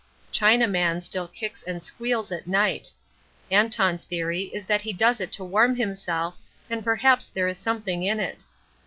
[0.33, 2.91] Chinaman still kicks and squeals at night.
[3.51, 6.37] Anton's theory is that he does it to warm himself,
[6.71, 8.43] and perhaps there is something in it.